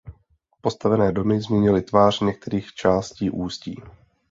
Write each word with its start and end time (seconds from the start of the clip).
Postavené 0.61 1.11
domy 1.11 1.41
změnily 1.41 1.81
tvář 1.81 2.19
některých 2.21 2.73
částí 2.73 3.29
Ústí. 3.29 3.81